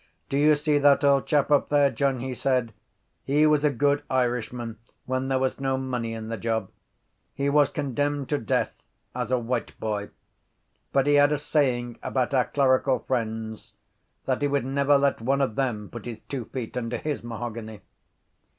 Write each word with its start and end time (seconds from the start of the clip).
—Do 0.29 0.37
you 0.39 0.55
see 0.55 0.79
that 0.79 1.03
old 1.03 1.27
chap 1.27 1.51
up 1.51 1.69
there, 1.69 1.91
John? 1.91 2.21
he 2.21 2.33
said. 2.33 2.73
He 3.23 3.45
was 3.45 3.63
a 3.63 3.69
good 3.69 4.01
Irishman 4.09 4.79
when 5.05 5.27
there 5.27 5.37
was 5.37 5.59
no 5.59 5.77
money 5.77 6.15
in 6.15 6.27
the 6.27 6.37
job. 6.37 6.71
He 7.35 7.51
was 7.51 7.69
condemned 7.69 8.27
to 8.29 8.39
death 8.39 8.73
as 9.15 9.29
a 9.29 9.35
whiteboy. 9.37 10.09
But 10.91 11.05
he 11.05 11.13
had 11.21 11.31
a 11.31 11.37
saying 11.37 11.99
about 12.01 12.33
our 12.33 12.45
clerical 12.45 12.97
friends, 12.97 13.73
that 14.25 14.41
he 14.41 14.47
would 14.47 14.65
never 14.65 14.97
let 14.97 15.21
one 15.21 15.39
of 15.39 15.53
them 15.53 15.87
put 15.87 16.05
his 16.05 16.17
two 16.27 16.45
feet 16.45 16.75
under 16.75 16.97
his 16.97 17.23
mahogany. 17.23 17.81